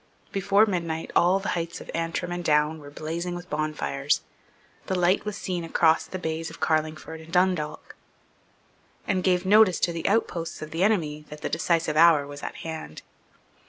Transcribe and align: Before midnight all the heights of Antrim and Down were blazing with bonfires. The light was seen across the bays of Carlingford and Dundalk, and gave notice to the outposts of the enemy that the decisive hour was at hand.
Before 0.31 0.65
midnight 0.65 1.11
all 1.15 1.37
the 1.39 1.49
heights 1.53 1.79
of 1.79 1.91
Antrim 1.93 2.31
and 2.31 2.43
Down 2.43 2.79
were 2.79 2.89
blazing 2.89 3.35
with 3.35 3.51
bonfires. 3.51 4.21
The 4.87 4.97
light 4.97 5.25
was 5.25 5.37
seen 5.37 5.63
across 5.63 6.07
the 6.07 6.17
bays 6.17 6.49
of 6.49 6.59
Carlingford 6.59 7.21
and 7.21 7.31
Dundalk, 7.31 7.95
and 9.07 9.23
gave 9.23 9.45
notice 9.45 9.79
to 9.81 9.93
the 9.93 10.07
outposts 10.07 10.63
of 10.63 10.71
the 10.71 10.81
enemy 10.83 11.25
that 11.29 11.41
the 11.41 11.49
decisive 11.49 11.97
hour 11.97 12.25
was 12.25 12.41
at 12.41 12.55
hand. 12.65 13.03